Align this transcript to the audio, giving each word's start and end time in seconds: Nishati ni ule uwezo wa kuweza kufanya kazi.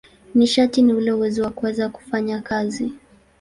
Nishati 0.35 0.81
ni 0.81 0.93
ule 0.93 1.11
uwezo 1.11 1.43
wa 1.43 1.49
kuweza 1.49 1.89
kufanya 1.89 2.41
kazi. 2.41 2.93